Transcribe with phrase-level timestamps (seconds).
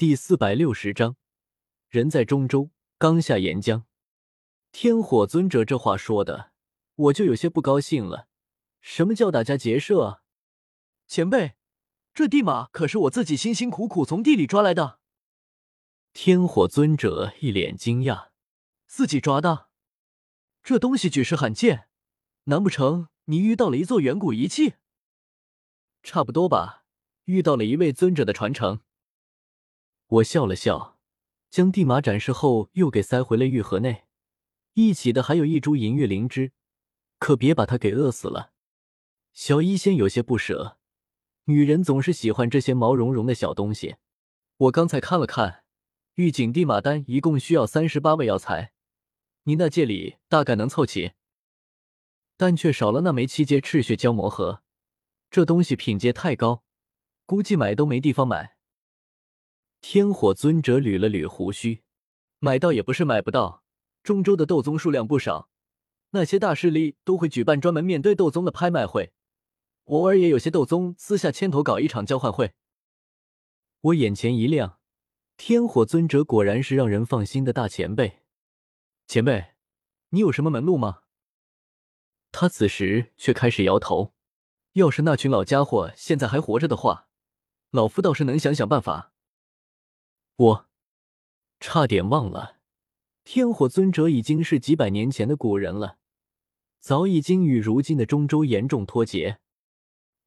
[0.00, 1.16] 第四百六十章，
[1.90, 3.84] 人在中州，刚下岩浆。
[4.72, 6.52] 天火尊者这话说的，
[6.94, 8.26] 我就有些不高兴了。
[8.80, 10.22] 什么叫打家劫舍啊？
[11.06, 11.52] 前辈，
[12.14, 15.00] 这地马可是我自己辛辛苦苦从地里抓来的。
[16.14, 18.28] 天火尊者一脸惊讶
[18.88, 19.68] ：“自己抓的？
[20.62, 21.88] 这东西举世罕见，
[22.44, 24.76] 难不成你遇到了一座远古遗迹？”
[26.02, 26.86] 差不多吧，
[27.24, 28.80] 遇到了一位尊者的传承。
[30.10, 30.98] 我笑了笑，
[31.50, 34.06] 将地马展示后，又给塞回了玉盒内。
[34.74, 36.50] 一起的还有一株银月灵芝，
[37.20, 38.52] 可别把它给饿死了。
[39.32, 40.78] 小医仙有些不舍，
[41.44, 43.96] 女人总是喜欢这些毛茸茸的小东西。
[44.56, 45.62] 我刚才看了看，
[46.14, 48.72] 玉锦地马丹一共需要三十八味药材，
[49.44, 51.12] 你那界里大概能凑齐，
[52.36, 54.64] 但却少了那枚七阶赤血蛟魔核。
[55.30, 56.64] 这东西品阶太高，
[57.26, 58.56] 估计买都没地方买。
[59.80, 61.82] 天火尊者捋了捋胡须，
[62.38, 63.64] 买到也不是买不到。
[64.02, 65.50] 中州的斗宗数量不少，
[66.10, 69.12] 那些大势力都会举办专门面对斗宗的拍卖会，
[69.84, 72.52] 偶尔也有些斗宗私下牵头搞一场交换会。
[73.80, 74.78] 我眼前一亮，
[75.36, 78.20] 天火尊者果然是让人放心的大前辈。
[79.06, 79.54] 前辈，
[80.10, 81.00] 你有什么门路吗？
[82.32, 84.14] 他此时却开始摇头。
[84.74, 87.08] 要是那群老家伙现在还活着的话，
[87.70, 89.09] 老夫倒是能想想办法。
[90.40, 90.66] 我
[91.58, 92.60] 差点忘了，
[93.24, 95.98] 天火尊者已经是几百年前的古人了，
[96.78, 99.40] 早已经与如今的中州严重脱节。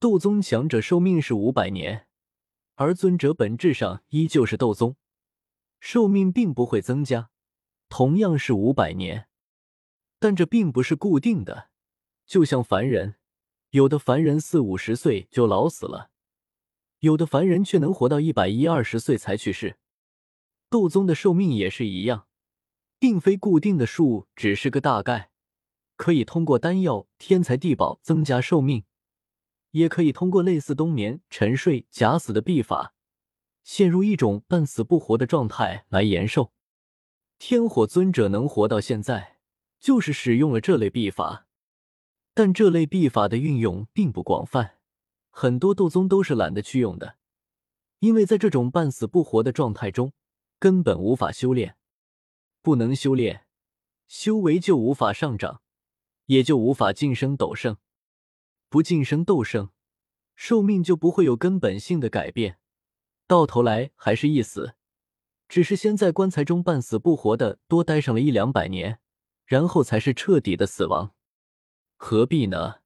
[0.00, 2.06] 斗宗强者寿命是五百年，
[2.76, 4.96] 而尊者本质上依旧是斗宗，
[5.78, 7.28] 寿命并不会增加，
[7.90, 9.28] 同样是五百年，
[10.18, 11.68] 但这并不是固定的。
[12.24, 13.16] 就像凡人，
[13.72, 16.10] 有的凡人四五十岁就老死了，
[17.00, 19.76] 有的凡人却能活到一百一二十岁才去世。
[20.70, 22.26] 斗宗的寿命也是一样，
[22.98, 25.30] 并非固定的数，只是个大概。
[25.96, 28.84] 可以通过丹药、天材地宝增加寿命，
[29.72, 32.94] 也可以通过类似冬眠、沉睡、假死的秘法，
[33.64, 36.52] 陷入一种半死不活的状态来延寿。
[37.38, 39.38] 天火尊者能活到现在，
[39.80, 41.46] 就是使用了这类秘法。
[42.34, 44.78] 但这类秘法的运用并不广泛，
[45.30, 47.16] 很多斗宗都是懒得去用的，
[47.98, 50.12] 因为在这种半死不活的状态中。
[50.58, 51.76] 根本无法修炼，
[52.62, 53.46] 不能修炼，
[54.06, 55.62] 修为就无法上涨，
[56.26, 57.76] 也就无法晋升斗圣。
[58.68, 59.70] 不晋升斗圣，
[60.34, 62.58] 寿命就不会有根本性的改变，
[63.26, 64.74] 到头来还是一死，
[65.48, 69.00] 只是先在棺材中半死不活的多待上了一两百年，
[69.46, 71.14] 然后才是彻底的死亡。
[71.96, 72.80] 何必呢？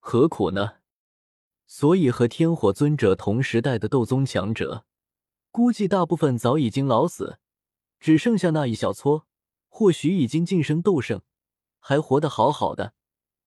[0.00, 0.78] 何苦呢？
[1.66, 4.86] 所以和天火尊者同时代的斗宗强者。
[5.58, 7.40] 估计大部分早已经老死，
[7.98, 9.24] 只剩下那一小撮，
[9.66, 11.20] 或许已经晋升斗圣，
[11.80, 12.92] 还活得好好的；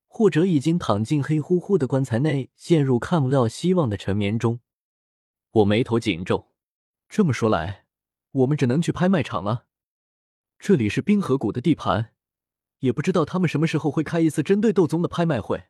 [0.10, 4.60] 或者已经躺进黑乎乎的棺材内，陷入看不到希望的沉眠中。
[5.52, 6.50] 我眉头紧皱，
[7.08, 7.86] 这么说来，
[8.32, 9.68] 我们只能去拍卖场了。
[10.60, 12.12] 这里是冰河谷的地盘，
[12.80, 15.70] 也不知道他们什么时候会开一次针对斗宗的拍卖会。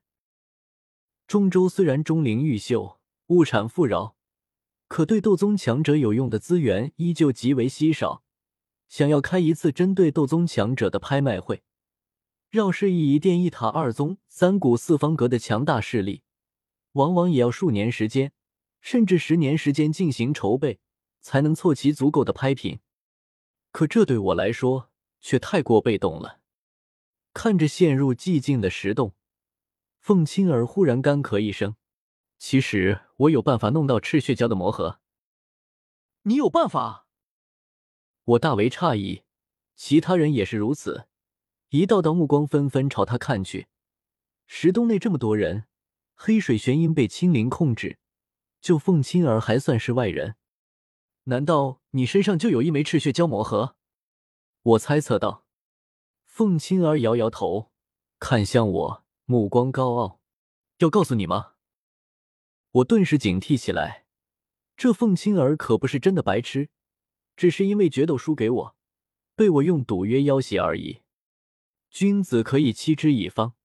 [1.28, 4.16] 中州虽然钟灵毓秀，物产富饶。
[4.92, 8.26] 可对斗宗强者有用的资源依旧极为稀少，
[8.90, 11.64] 想要开一次针对斗宗强者的拍卖会，
[12.50, 16.24] 绕是以一殿一塔二宗三谷四方阁的强大势力，
[16.92, 18.34] 往往也要数年时间，
[18.82, 20.82] 甚至十年时间进行筹备，
[21.22, 22.82] 才能凑齐足够的拍品。
[23.72, 24.90] 可这对我来说
[25.22, 26.42] 却太过被动了。
[27.34, 29.16] 看着陷入寂静的石洞，
[30.02, 31.78] 凤青儿忽然干咳一声。
[32.42, 35.00] 其实我有办法弄到赤血蛟的魔核。
[36.24, 37.06] 你有办法？
[38.24, 39.22] 我大为诧异，
[39.76, 41.08] 其他人也是如此，
[41.70, 43.68] 一道道目光纷纷朝他看去。
[44.48, 45.68] 石洞内这么多人，
[46.16, 48.00] 黑水玄阴被青灵控制，
[48.60, 50.36] 就凤青儿还算是外人。
[51.26, 53.76] 难道你身上就有一枚赤血蛟魔核？
[54.64, 55.46] 我猜测道。
[56.26, 57.72] 凤青儿摇摇头，
[58.18, 60.20] 看向我，目光高傲。
[60.80, 61.51] 要告诉你吗？
[62.74, 64.06] 我顿时警惕起来，
[64.78, 66.70] 这凤青儿可不是真的白痴，
[67.36, 68.76] 只是因为决斗输给我，
[69.36, 71.02] 被我用赌约要挟而已。
[71.90, 73.56] 君子可以欺之以方，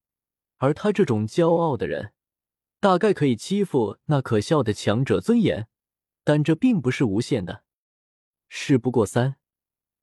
[0.56, 2.14] 而他这种骄傲的人，
[2.80, 5.68] 大概可以欺负那可笑的强者尊严，
[6.24, 7.62] 但这并不是无限的。
[8.48, 9.36] 事不过三，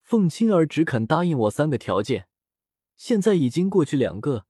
[0.01, 2.29] 凤青儿只肯答应我三个条件，
[2.95, 4.45] 现在已经过去两个，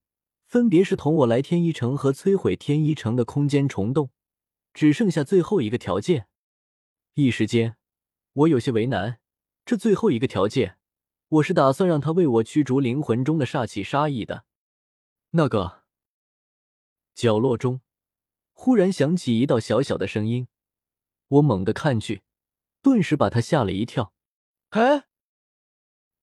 [0.46, 4.12] 分别是同我来天一城和摧毁天一城的空间虫洞。
[4.74, 6.28] 只剩下最后一个条件，
[7.14, 7.78] 一时间，
[8.34, 9.20] 我有些为难，
[9.66, 10.80] 这最后一个条件，
[11.30, 14.46] 我是打算让他为我驱逐灵魂中的煞气杀意的。
[15.32, 15.84] 那个
[17.14, 17.82] 角落中，
[18.52, 20.48] 忽然响起一道小小的声音，
[21.28, 22.24] 我猛地看去，
[22.82, 24.14] 顿时把他吓了一跳。
[24.70, 25.06] 哎，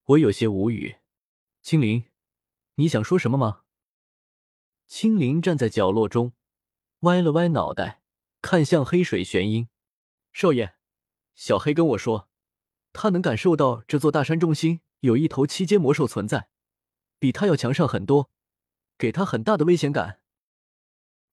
[0.04, 0.96] 我有些无语。
[1.62, 2.06] 青灵，
[2.74, 3.62] 你想说什么吗？
[4.86, 6.32] 青灵站在角落中，
[7.00, 7.99] 歪了歪脑袋，
[8.42, 9.68] 看向黑水玄音
[10.32, 10.74] 少爷。
[11.34, 12.28] 小黑跟我说，
[12.92, 16.48] 他能感受到这座大山中心有一头七阶魔兽存在，
[17.18, 18.30] 比他要强上很多，
[18.98, 20.20] 给他很大的危险感。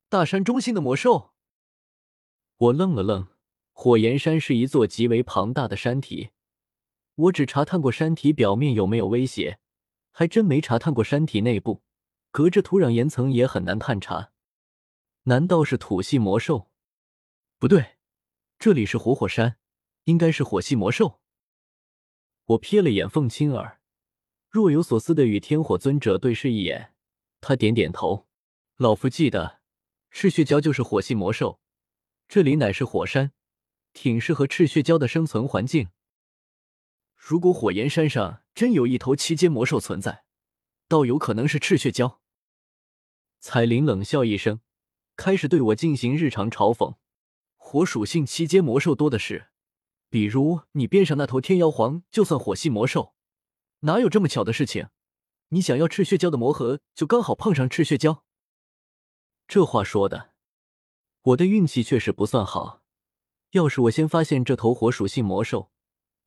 [0.10, 1.34] 大山中心的魔兽，
[2.58, 3.28] 我愣了愣。
[3.74, 6.32] 火焰山是一座极为庞大的山体，
[7.14, 9.60] 我只查探过山体表面有没有威胁，
[10.12, 11.84] 还真没查探过山体内部。
[12.32, 14.32] 隔着土壤岩层也很难探查。
[15.24, 16.67] 难道是土系魔兽？
[17.60, 17.98] 不对，
[18.60, 19.58] 这里是活火山。
[20.04, 21.20] 应该是火系魔兽。
[22.46, 23.82] 我瞥了眼凤青儿，
[24.48, 26.94] 若有所思的与天火尊者对视一眼。
[27.42, 28.28] 他点点头
[28.78, 29.60] ：“老夫记得，
[30.12, 31.60] 赤血蛟就是火系魔兽。
[32.30, 33.34] 这里乃是火山，
[33.92, 35.90] 挺适合赤血蛟的生存环境。
[37.16, 40.24] 如果火焰山上真有一头七阶魔兽存在，
[40.88, 42.20] 倒有可能是赤血蛟。”
[43.42, 44.62] 彩铃冷笑一声，
[45.18, 46.96] 开始对我进行日常嘲讽
[47.68, 49.50] ：“火属性七阶魔兽多的是。”
[50.10, 53.14] 比如你边上那头天妖皇，就算火系魔兽，
[53.82, 54.88] 哪有这么巧的事情？
[55.50, 58.22] 你想要赤血蛟的魔核，就刚好碰上赤血蛟。
[59.50, 60.32] 这话说的，
[61.24, 62.84] 我的运气确实不算好。
[63.52, 65.72] 要是我先发现这头火属性魔兽，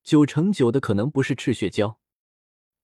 [0.03, 1.97] 九成九的可能不是赤血蛟。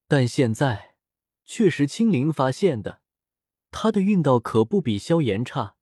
[0.09, 0.97] 但现在
[1.45, 3.03] 确实青灵发现的，
[3.71, 5.76] 他的运道可不比萧炎差，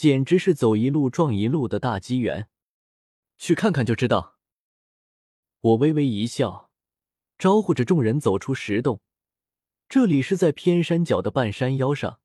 [0.00, 2.48] 简直是走一路撞一路的大机缘。
[3.36, 4.38] 去看看就知道。
[5.60, 6.70] 我微微一笑，
[7.36, 9.02] 招呼着众人走出石洞。
[9.90, 12.18] 这里是在偏山脚的半山腰上，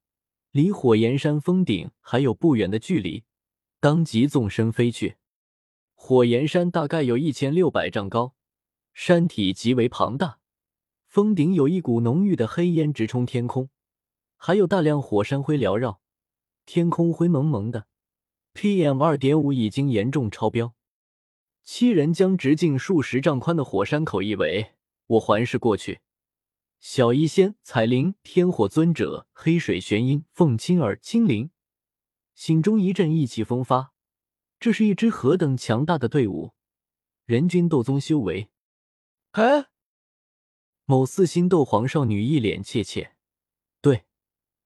[0.51, 3.25] 离火焰山峰顶还有不远的距离。
[3.81, 5.17] 当即纵身飞去。
[5.95, 8.35] 火焰山大概有一千六百丈高，
[8.93, 10.39] 山体极为庞大，
[11.09, 13.69] 峰顶有一股浓郁的黑烟直冲天空，
[14.37, 15.99] 还有大量火山灰缭绕，
[16.65, 17.87] 天空灰蒙蒙的
[18.53, 20.73] ，PM 二点五已经严重超标。
[21.63, 24.73] 七人将直径数十丈宽的火山口一围，
[25.07, 26.01] 我环视过去，
[26.79, 31.49] 小医仙、彩铃、天火尊者、黑水玄音、凤青儿、青灵，
[32.33, 33.93] 心中一阵意气风发。
[34.59, 36.53] 这是一支何等强大的队伍！
[37.25, 38.49] 人均斗宗修为。
[39.31, 39.67] 哎，
[40.85, 43.15] 某四星斗皇少女一脸怯怯。
[43.81, 44.05] 对，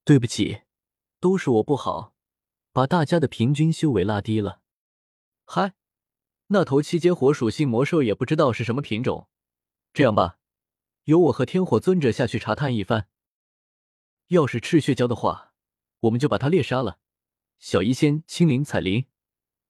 [0.04, 0.62] 对不起，
[1.20, 2.14] 都是我不好，
[2.72, 4.62] 把大家的平均修为拉低了。
[5.46, 5.74] 嗨。
[6.52, 9.30] 那头七阶火属性魔兽也不知道是什么品种。
[9.94, 10.40] 这样吧，
[11.04, 13.08] 由我和天火尊者下去查探一番。
[14.30, 15.54] 要是赤血蛟的话，
[16.00, 16.98] 我们就把它猎杀了。
[17.60, 19.06] 小医仙、青灵、彩铃，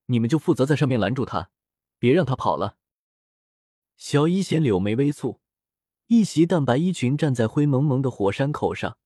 [0.06, 1.52] 你们就负责在上面拦住他，
[1.98, 2.78] 别让他跑了。
[3.98, 5.40] 小医仙柳眉微蹙，
[6.08, 8.98] 一袭淡白衣裙站在灰蒙蒙的火山口上，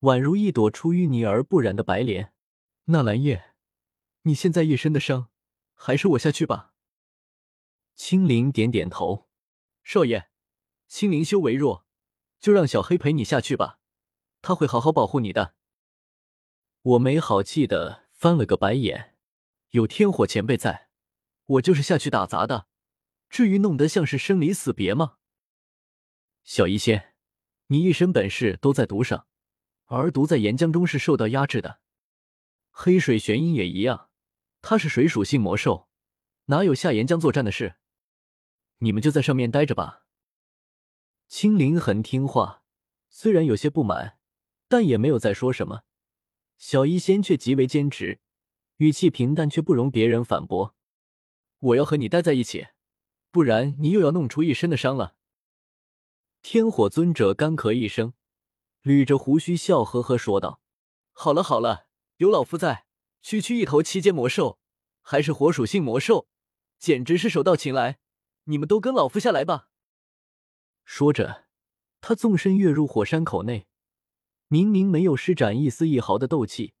[0.00, 2.32] 宛如一朵出淤泥而不染的白莲。
[2.86, 3.54] 纳兰叶，
[4.22, 5.28] 你现在一身的伤，
[5.74, 6.74] 还是我下去吧。
[7.94, 9.28] 青灵点点头，
[9.82, 10.28] 少爷，
[10.86, 11.86] 青灵修为弱，
[12.38, 13.80] 就让小黑陪你下去吧，
[14.42, 15.54] 他会好好保护你的。
[16.82, 19.16] 我没好气的翻了个白眼，
[19.70, 20.90] 有天火前辈在，
[21.46, 22.68] 我就是下去打杂的，
[23.28, 25.16] 至于弄得像是生离死别吗？
[26.44, 27.14] 小医仙，
[27.68, 29.26] 你一身本事都在毒上，
[29.86, 31.80] 而毒在岩浆中是受到压制的。
[32.70, 34.10] 黑水玄阴也一样，
[34.60, 35.88] 它是水属性魔兽，
[36.46, 37.76] 哪有下岩浆作战的事？
[38.78, 40.04] 你们就在上面待着吧。
[41.28, 42.62] 青灵很听话，
[43.08, 44.18] 虽然有些不满，
[44.68, 45.82] 但也没有再说什么。
[46.58, 48.20] 小医仙却极为坚持，
[48.76, 50.74] 语气平淡却不容别人反驳
[51.58, 52.68] ：“我要和你待在一起，
[53.30, 55.16] 不然你又要弄出一身的伤了。”
[56.42, 58.12] 天火尊者干咳一声，
[58.86, 60.60] 捋着胡须笑呵呵说道
[61.10, 61.88] ：“好了好了，
[62.18, 62.86] 有老夫在，
[63.20, 64.60] 区区一头七阶魔兽，
[65.02, 66.28] 还是火属性魔兽，
[66.78, 67.98] 简直是手到擒来。”
[68.48, 69.70] 你们都跟老夫下来吧！
[70.84, 71.46] 说着，
[72.00, 73.66] 他纵身跃入火山口内。
[74.46, 76.74] 明明没有施展一丝一毫的斗气，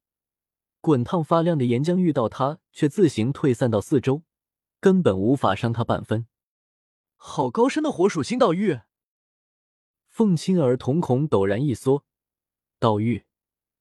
[0.80, 4.22] 滚烫发亮的岩浆遇到他，却自行退散到四周，
[4.78, 6.28] 根本无法伤他半分。
[7.16, 8.78] 好高深的火属性道域！
[10.16, 12.06] 凤青儿瞳孔陡然一缩。
[12.78, 13.26] 道域，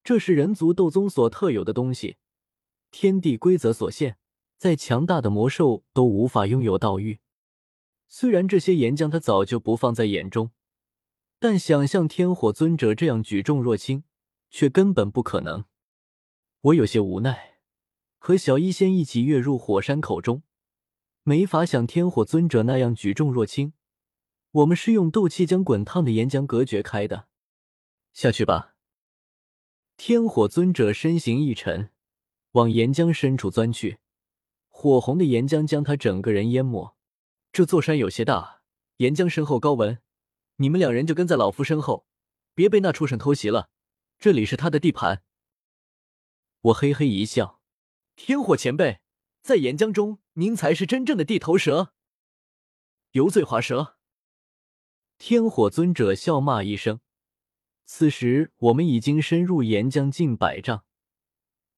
[0.03, 2.17] 这是人族斗宗所特有的东西，
[2.91, 4.17] 天地规则所限，
[4.57, 7.21] 再强大的魔兽都无法拥有道域。
[8.09, 10.51] 虽然这些岩浆他早就不放在眼中，
[11.39, 14.03] 但想象天火尊者这样举重若轻，
[14.49, 15.63] 却根本不可能。
[16.59, 17.59] 我有些无奈，
[18.17, 20.43] 和小医仙一起跃入火山口中，
[21.23, 23.71] 没法像天火尊者那样举重若轻。
[24.55, 27.27] 我们是用斗气将滚烫的岩浆隔绝开的。
[28.13, 28.75] 下去吧。
[29.97, 31.89] 天火尊者身形一沉，
[32.51, 34.00] 往岩浆深处钻去，
[34.69, 36.95] 火红的岩浆将他整个人淹没。
[37.51, 38.62] 这座山有些大，
[38.97, 40.01] 岩浆深厚高温，
[40.57, 42.05] 你们两人就跟在老夫身后，
[42.53, 43.69] 别被那畜生偷袭了。
[44.17, 45.24] 这里是他的地盘。
[46.62, 47.59] 我嘿嘿一笑，
[48.15, 49.01] 天火前辈，
[49.41, 51.93] 在岩浆中，您才是真正的地头蛇，
[53.12, 53.97] 油嘴滑舌。
[55.17, 57.00] 天火尊者笑骂一声。
[57.86, 60.84] 此时我们已经深入岩浆近百丈，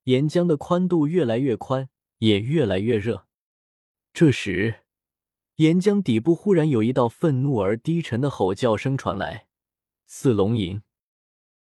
[0.03, 1.89] 岩浆的宽度越来越宽，
[2.19, 3.27] 也越来越热。
[4.13, 4.81] 这时。
[5.57, 9.47] 岩浆底部忽然有一道愤怒而低沉的吼叫声传来，
[10.05, 10.83] 似龙吟。